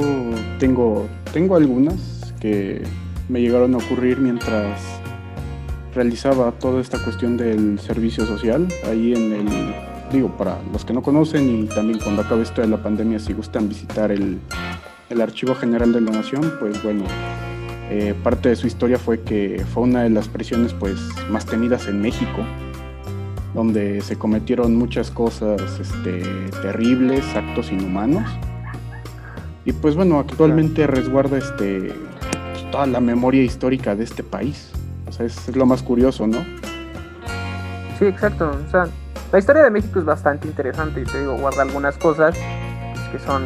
[0.58, 2.82] tengo, tengo algunas que
[3.28, 4.78] me llegaron a ocurrir mientras
[5.94, 9.74] realizaba toda esta cuestión del servicio social ahí en el
[10.10, 13.32] digo para los que no conocen y también cuando acabe esto de la pandemia si
[13.32, 14.38] gustan visitar el,
[15.08, 17.04] el archivo general de la nación pues bueno
[17.90, 20.98] eh, parte de su historia fue que fue una de las prisiones pues
[21.30, 22.44] más temidas en México
[23.54, 26.22] donde se cometieron muchas cosas este,
[26.62, 28.24] terribles actos inhumanos
[29.64, 31.94] y pues bueno, actualmente resguarda este
[32.70, 34.70] toda la memoria histórica de este país.
[35.06, 36.38] O sea, es, es lo más curioso, ¿no?
[37.98, 38.50] Sí, exacto.
[38.66, 38.86] O sea,
[39.30, 42.34] la historia de México es bastante interesante y te digo, guarda algunas cosas
[43.12, 43.42] que son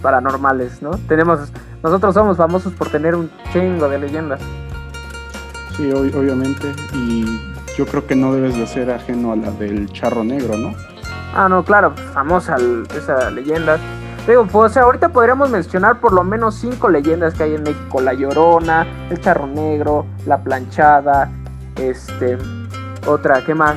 [0.00, 0.92] paranormales, ¿no?
[1.06, 4.40] Tenemos, nosotros somos famosos por tener un chingo de leyendas.
[5.76, 6.72] Sí, ob- obviamente.
[6.94, 7.26] Y
[7.76, 10.74] yo creo que no debes de ser ajeno a la del charro negro, ¿no?
[11.34, 12.56] Ah, no, claro, famosa
[12.96, 13.78] esa leyenda.
[14.26, 17.62] Digo, pues, o sea, ahorita podríamos mencionar por lo menos cinco leyendas que hay en
[17.62, 21.30] México: La Llorona, el Charro Negro, la Planchada,
[21.76, 22.36] este,
[23.06, 23.76] otra, ¿qué más?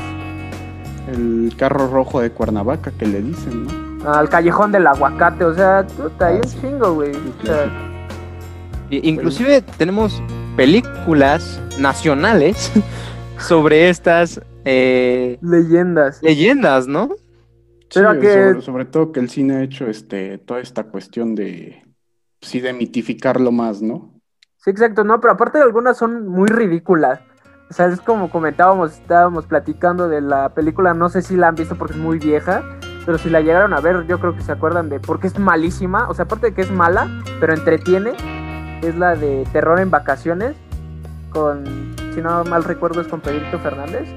[1.11, 3.67] El carro rojo de Cuernavaca que le dicen,
[4.03, 4.11] ¿no?
[4.13, 6.57] Al Callejón del Aguacate, o sea, puta, Ah, un sí.
[6.61, 7.11] chingo, güey.
[7.11, 7.65] O sea,
[8.89, 10.21] Inclusive tenemos
[10.55, 12.71] películas nacionales
[13.43, 16.21] sobre estas eh, leyendas.
[16.23, 17.09] leyendas, ¿no?
[17.89, 21.35] Sí, Pero que- sobre, sobre todo que el cine ha hecho este toda esta cuestión
[21.35, 21.83] de
[22.41, 24.19] sí de mitificarlo más, ¿no?
[24.57, 27.19] Sí, exacto, no, pero aparte algunas son muy ridículas.
[27.69, 31.55] O sea, es como comentábamos, estábamos platicando de la película, no sé si la han
[31.55, 32.63] visto porque es muy vieja,
[33.05, 36.07] pero si la llegaron a ver, yo creo que se acuerdan de, porque es malísima,
[36.09, 38.13] o sea, aparte de que es mala, pero entretiene,
[38.81, 40.55] es la de Terror en Vacaciones,
[41.31, 41.63] con,
[42.13, 44.07] si no mal recuerdo, es con Pedrito Fernández.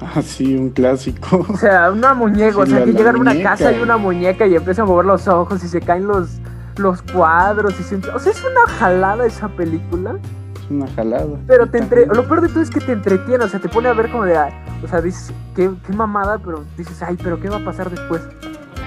[0.00, 1.46] Ah, sí, un clásico.
[1.48, 3.96] O sea, una muñeca, o sea, la- que llegan a una muñeca, casa y una
[3.96, 6.38] muñeca y empieza a mover los ojos y se caen los,
[6.76, 7.96] los cuadros y se...
[7.96, 10.16] O sea, es una jalada esa película.
[10.56, 11.26] Es una jalada.
[11.46, 12.06] Pero te entre...
[12.06, 14.24] lo peor de todo es que te entretiene, o sea, te pone a ver como
[14.24, 14.36] de,
[14.82, 18.22] o sea, dices, qué, qué mamada, pero dices, ay, pero ¿qué va a pasar después?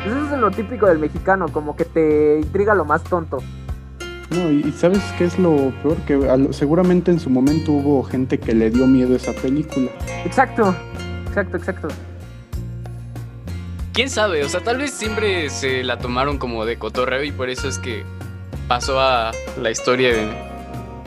[0.06, 3.40] Eso es lo típico del mexicano, como que te intriga lo más tonto.
[4.32, 5.96] No, y y ¿sabes qué es lo peor?
[6.06, 9.90] Que lo- seguramente en su momento hubo gente que le dio miedo a esa película.
[10.26, 10.76] Exacto,
[11.28, 11.88] exacto, exacto.
[13.94, 14.44] ¿Quién sabe?
[14.44, 17.80] O sea, tal vez siempre se la tomaron como de cotorreo y por eso es
[17.80, 18.04] que
[18.68, 20.28] pasó a la historia de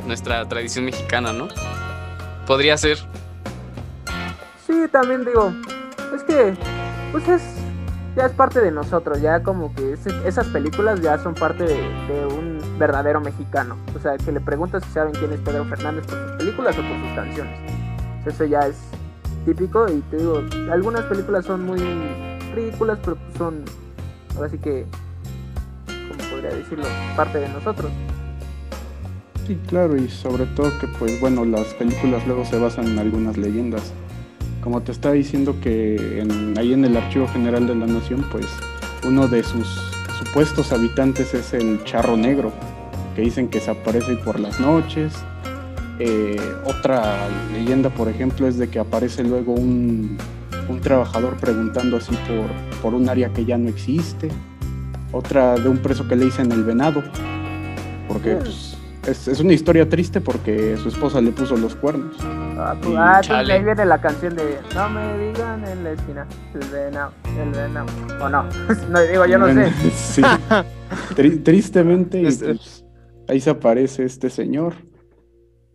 [0.07, 1.49] nuestra tradición mexicana, ¿no?
[2.47, 2.99] Podría ser.
[4.67, 5.53] Sí, también digo,
[6.17, 6.55] es que
[7.13, 7.43] pues es
[8.17, 11.75] ya es parte de nosotros, ya como que ese- esas películas ya son parte de,
[11.77, 13.77] de un verdadero mexicano.
[13.95, 16.83] O sea, que le preguntas si saben quién es Pedro Fernández por sus películas o
[16.83, 17.59] por sus canciones.
[18.27, 18.77] Eso ya es
[19.45, 21.79] típico y te digo, algunas películas son muy
[22.55, 23.65] ridículas, pero son,
[24.37, 24.85] ahora sí que,
[25.87, 26.85] como podría decirlo,
[27.17, 27.91] parte de nosotros.
[29.47, 33.37] Sí, claro, y sobre todo que, pues bueno, las películas luego se basan en algunas
[33.37, 33.93] leyendas.
[34.63, 38.47] Como te estaba diciendo que en- ahí en el Archivo General de la Nación, pues
[39.07, 39.67] uno de sus
[40.19, 42.53] supuestos habitantes es el Charro Negro,
[43.17, 45.15] que dicen que se aparece por las noches.
[45.99, 50.19] Eh, otra leyenda, por ejemplo, es de que aparece luego un,
[50.69, 54.29] un trabajador preguntando así por, por un área que ya no existe.
[55.13, 57.03] Otra de un preso que le dicen el venado,
[58.07, 62.15] porque pues, es, es una historia triste porque su esposa le puso los cuernos.
[62.63, 66.69] Ah, pues, ah, ahí viene la canción de No me digan en la esquina, el
[66.69, 67.87] venado, el venado.
[68.21, 68.45] O no,
[68.91, 69.71] no digo, yo no sé.
[69.93, 70.23] Sí.
[71.17, 72.85] Tri- tristemente, y, Este- pues,
[73.29, 74.75] ahí se aparece este señor.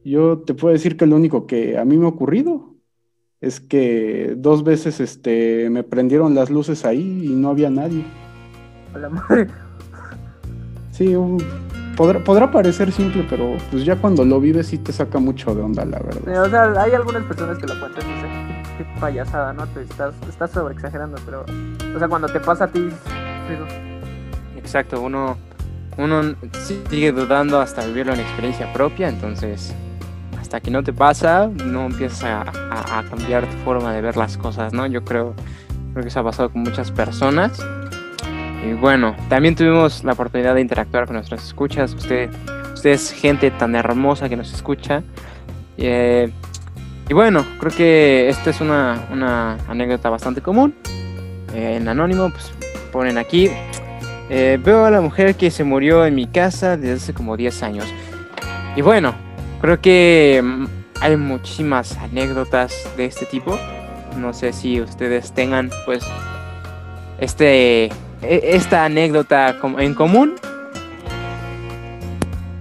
[0.03, 2.75] Yo te puedo decir que lo único que a mí me ha ocurrido
[3.41, 8.03] es que dos veces este, me prendieron las luces ahí y no había nadie.
[8.93, 9.47] A la madre.
[10.91, 11.43] Sí, un-
[11.95, 15.61] podrá, podrá parecer simple, pero pues ya cuando lo vives sí te saca mucho de
[15.61, 16.43] onda, la Sí, verdad.
[16.43, 18.29] o sea, hay algunas personas que lo cuentan y dicen,
[18.77, 19.65] qué, qué payasada, ¿no?
[19.67, 21.45] Te estás, estás sobre exagerando, pero,
[21.95, 23.65] o sea, cuando te pasa a ti, digo,
[24.57, 25.37] Exacto, uno,
[25.97, 26.35] uno
[26.89, 29.73] sigue dudando hasta vivirlo en experiencia propia, entonces
[30.39, 34.17] hasta que no te pasa, no empiezas a, a- a cambiar tu forma de ver
[34.17, 34.85] las cosas, ¿no?
[34.87, 35.33] Yo creo,
[35.93, 37.59] creo que eso ha pasado con muchas personas.
[38.65, 41.93] Y bueno, también tuvimos la oportunidad de interactuar con nuestras escuchas.
[41.93, 42.29] Usted,
[42.83, 45.03] es gente tan hermosa que nos escucha.
[45.77, 46.31] Eh,
[47.07, 50.73] y bueno, creo que esta es una, una anécdota bastante común.
[51.53, 52.51] Eh, en Anónimo, pues
[52.91, 53.51] ponen aquí.
[54.29, 57.63] eh, veo a la mujer que se murió en mi casa desde hace como 10
[57.63, 57.85] años.
[58.75, 59.13] Y bueno,
[59.61, 60.65] creo que mm,
[61.01, 63.59] hay muchísimas anécdotas de este tipo.
[64.17, 66.03] No sé si ustedes tengan pues
[67.19, 67.91] este
[68.29, 70.35] esta anécdota en común.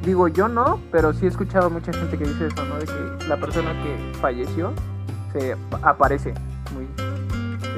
[0.05, 2.77] digo yo no, pero sí he escuchado mucha gente que dice eso, ¿no?
[2.79, 4.73] De que la persona que falleció
[5.33, 6.35] se ap- aparece
[6.75, 6.85] muy,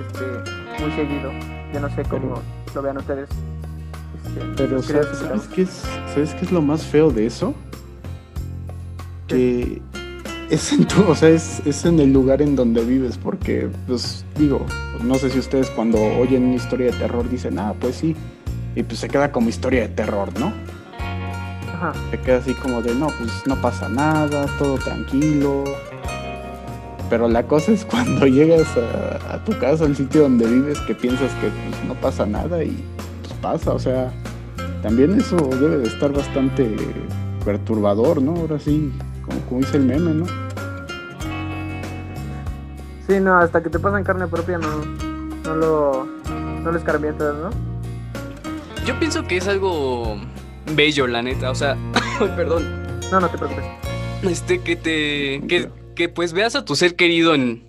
[0.02, 1.30] este, muy seguido.
[1.72, 2.40] Yo no sé cómo
[2.74, 3.28] lo vean ustedes.
[4.26, 7.54] Este, Pero ¿sabes, sabes qué es, ¿sabes qué es lo más feo de eso?
[9.28, 9.80] Que
[10.50, 14.24] es en tu, o sea, es, es en el lugar en donde vives, porque, pues,
[14.38, 14.64] digo,
[15.02, 18.14] no sé si ustedes cuando oyen una historia de terror dicen, ah, pues sí,
[18.74, 20.52] y pues se queda como historia de terror, ¿no?
[21.74, 21.92] Ajá.
[22.10, 25.64] Se queda así como de, no, pues no pasa nada, todo tranquilo.
[27.08, 30.94] Pero la cosa es cuando llegas a, a tu casa, al sitio donde vives, que
[30.94, 32.84] piensas que pues, no pasa nada y
[33.22, 34.12] pues pasa, o sea,
[34.82, 36.76] también eso debe de estar bastante
[37.44, 38.36] perturbador, ¿no?
[38.36, 38.92] Ahora sí,
[39.26, 40.26] como, como dice el meme, ¿no?
[43.06, 44.84] Sí, no, hasta que te pasan carne propia no,
[45.44, 46.06] no lo,
[46.62, 47.50] no lo escarmientas, ¿no?
[48.84, 50.16] Yo pienso que es algo
[50.74, 51.50] bello, la neta.
[51.50, 51.76] O sea,
[52.36, 52.64] perdón.
[53.10, 53.64] No, no te preocupes.
[54.22, 55.46] Este, que te.
[55.46, 57.64] Que, que pues veas a tu ser querido en.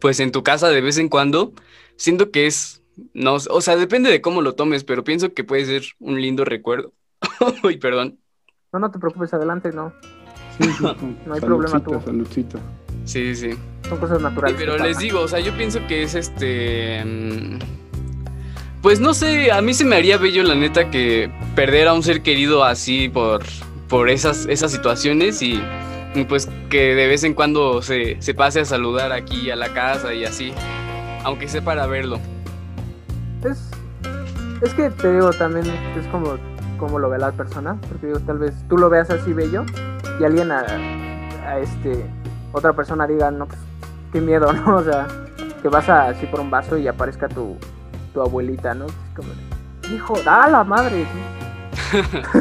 [0.00, 1.52] Pues en tu casa de vez en cuando.
[1.96, 2.82] Siento que es.
[3.14, 6.44] No, o sea, depende de cómo lo tomes, pero pienso que puede ser un lindo
[6.44, 6.92] recuerdo.
[7.62, 8.18] Uy, perdón.
[8.72, 9.92] No, no te preocupes, adelante, no.
[10.58, 12.00] Sí, sí, con- No hay problema, tú.
[12.04, 12.58] saludcita.
[13.04, 13.50] Sí, sí.
[13.88, 14.56] Son cosas Sí, naturales.
[14.58, 17.02] pero les digo, o sea, yo pienso que es este.
[17.04, 17.58] mm,
[18.82, 22.02] Pues no sé, a mí se me haría bello, la neta, que perder a un
[22.02, 23.42] ser querido así por,
[23.88, 25.60] por esas, esas situaciones y,
[26.14, 29.72] y pues que de vez en cuando se, se pase a saludar aquí a la
[29.72, 30.52] casa y así.
[31.24, 32.20] Aunque sea para verlo.
[33.44, 33.70] Es,
[34.62, 35.66] es que te digo, también
[35.98, 36.36] es como,
[36.78, 37.76] como lo ve la persona.
[37.88, 39.64] Porque digo, tal vez tú lo veas así bello
[40.20, 40.64] y alguien a,
[41.46, 42.04] a este
[42.52, 43.58] otra persona diga, no, pues
[44.12, 44.76] qué miedo, ¿no?
[44.76, 45.06] O sea,
[45.62, 47.56] que vas a, así por un vaso y aparezca tu,
[48.14, 48.86] tu abuelita, ¿no?
[48.86, 51.04] Es como, de, hijo, da la madre.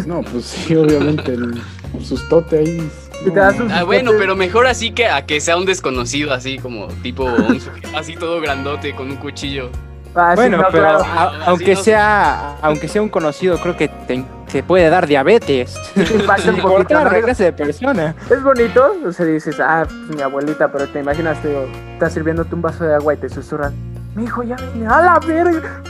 [0.06, 1.62] No, pues sí, obviamente el
[2.02, 2.92] sustote ahí.
[3.26, 6.34] Y te das un- Ah, bueno, pero mejor así que a que sea un desconocido,
[6.34, 9.70] así como tipo un sujeto así todo grandote con un cuchillo.
[10.16, 11.04] Ah, sí, bueno, no, pero claro.
[11.06, 15.08] a- Así aunque no sea aunque sea un conocido, creo que te, te puede dar
[15.08, 15.76] diabetes.
[15.96, 17.10] impacta un poquito, ¿no?
[17.10, 18.16] de persona.
[18.30, 22.14] Es bonito, o sea, dices, ah, pues mi abuelita, pero te imaginas, te digo, estás
[22.14, 23.74] sirviéndote un vaso de agua y te susurran,
[24.16, 25.82] mi hijo ya viene, a la verga.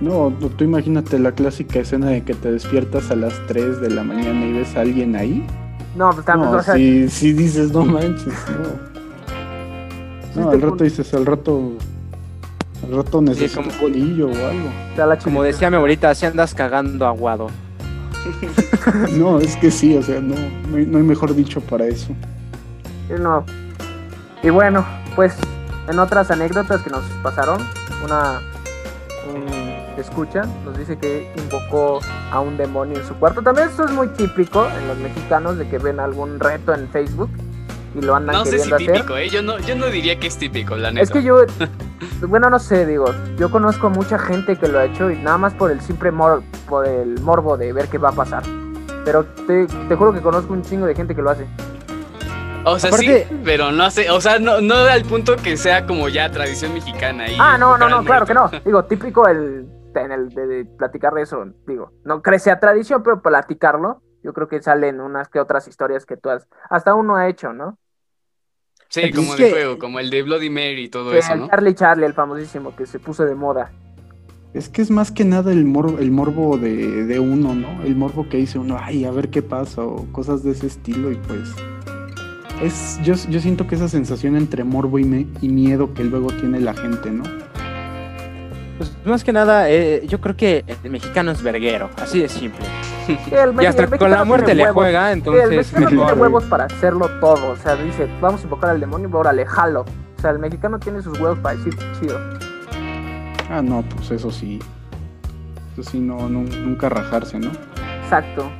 [0.00, 4.04] No, tú imagínate la clásica escena de que te despiertas a las 3 de la
[4.04, 5.44] mañana y ves a alguien ahí.
[5.96, 8.98] No, pues también, No, o sea, si, si dices, no manches, no.
[10.36, 11.72] No, al rato dices, al rato
[12.84, 14.70] Al rato necesito como- un bolillo o algo.
[14.96, 17.48] La Como decía mi abuelita, si andas cagando aguado.
[19.12, 20.34] No, es que sí, o sea, no,
[20.70, 22.08] no hay, no hay mejor dicho para eso.
[23.08, 23.44] Sí, no.
[24.42, 25.34] Y bueno, pues
[25.88, 27.60] en otras anécdotas que nos pasaron,
[28.04, 28.40] una
[29.34, 29.44] un
[29.98, 33.42] escucha nos dice que invocó a un demonio en su cuarto.
[33.42, 37.30] También esto es muy típico en los mexicanos de que ven algún reto en Facebook
[37.94, 38.92] y lo andan No sé si hacer.
[38.92, 39.28] típico, ¿eh?
[39.28, 41.02] Yo no, yo no diría que es típico, la neta.
[41.04, 41.44] Es que yo,
[42.26, 43.06] bueno, no sé, digo,
[43.38, 46.42] yo conozco mucha gente que lo ha hecho y nada más por el simple mor
[46.68, 48.42] por el morbo de ver qué va a pasar.
[49.04, 51.46] Pero te, te juro que conozco un chingo de gente que lo hace.
[52.64, 55.86] O sea, Aparte- sí, pero no sé, o sea, no, no al punto que sea
[55.86, 57.28] como ya tradición mexicana.
[57.30, 58.50] y Ah, no, no, no, claro que no.
[58.64, 63.02] Digo, típico el, en el de, de platicar de eso, digo, no crece a tradición,
[63.02, 67.16] pero platicarlo, yo creo que salen unas que otras historias que tú has, hasta uno
[67.16, 67.78] ha hecho, ¿no?
[68.88, 71.40] Sí, como que- de juego, como el de Bloody Mary y todo Que eso, el
[71.40, 71.48] ¿no?
[71.48, 73.70] Charlie Charlie, el famosísimo, que se puso de moda.
[74.54, 77.82] Es que es más que nada el morbo, el morbo de, de uno, ¿no?
[77.82, 81.12] El morbo que dice uno, ay, a ver qué pasa, o cosas de ese estilo,
[81.12, 81.50] y pues.
[82.62, 86.28] Es, yo, yo siento que esa sensación entre morbo y, me- y miedo que luego
[86.28, 87.22] tiene la gente, ¿no?
[88.78, 92.64] Pues más que nada, eh, yo creo que el mexicano es verguero, así de simple.
[93.30, 94.74] El Y hasta el con la muerte le huevos.
[94.74, 97.50] juega, Sí, el entonces mexicano tiene huevos para hacerlo todo.
[97.52, 99.84] O sea, dice, vamos a invocar al demonio, órale, jalo.
[100.16, 102.18] O sea, el mexicano tiene sus huevos para decir chido.
[103.50, 104.58] Ah, no, pues eso sí.
[105.72, 107.50] Eso sí, no, no- nunca rajarse, ¿no?
[108.02, 108.50] Exacto.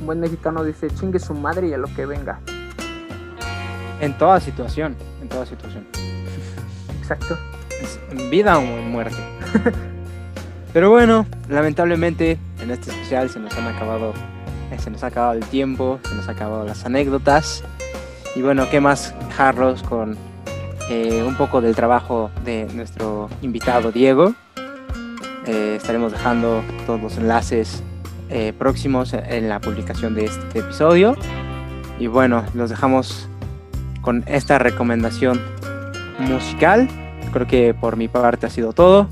[0.00, 2.38] Un buen mexicano dice, chingue su madre y a lo que venga.
[4.00, 5.84] En toda situación, en toda situación.
[7.00, 7.36] Exacto.
[7.82, 9.16] Es en vida o en muerte.
[10.72, 14.12] Pero bueno, lamentablemente en este especial se nos han acabado,
[14.70, 17.64] eh, se nos ha acabado el tiempo, se nos han acabado las anécdotas.
[18.36, 20.16] Y bueno, ¿qué más dejarlos con
[20.90, 24.34] eh, un poco del trabajo de nuestro invitado Diego?
[25.46, 27.82] Eh, estaremos dejando todos los enlaces
[28.58, 31.16] próximos en la publicación de este episodio.
[31.98, 33.26] Y bueno, los dejamos
[34.02, 35.40] con esta recomendación
[36.18, 36.88] musical.
[37.32, 39.08] Creo que por mi parte ha sido todo.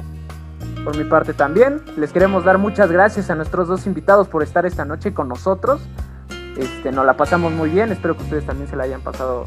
[0.86, 4.66] Por mi parte también, les queremos dar muchas gracias a nuestros dos invitados por estar
[4.66, 5.80] esta noche con nosotros.
[6.56, 9.46] Este, nos la pasamos muy bien, espero que ustedes también se la hayan pasado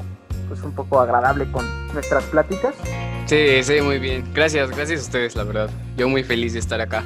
[0.50, 2.76] pues un poco agradable con nuestras pláticas.
[3.26, 4.26] Sí, sí, muy bien.
[4.34, 5.70] Gracias, gracias a ustedes, la verdad.
[5.96, 7.04] Yo muy feliz de estar acá.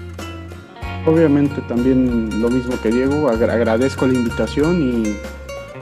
[1.05, 5.15] Obviamente también lo mismo que Diego, agra- agradezco la invitación y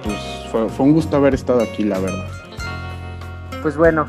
[0.04, 0.18] pues
[0.52, 2.28] fue, fue un gusto haber estado aquí, la verdad.
[3.62, 4.08] Pues bueno,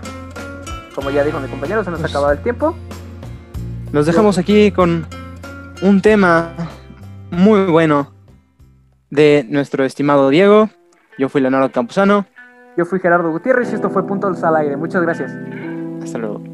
[0.96, 2.74] como ya dijo mi compañero, se nos ha Pues- acabado el tiempo.
[3.92, 5.07] Los dejamos aquí con
[5.83, 6.55] un tema
[7.31, 8.11] muy bueno
[9.11, 10.70] de nuestro estimado Diego.
[11.18, 12.24] Yo fui Leonardo Campuzano.
[12.78, 14.78] Yo fui Gerardo Gutiérrez y esto fue Puntos al Aire.
[14.78, 15.31] Muchas gracias.
[16.02, 16.52] Hasta luego.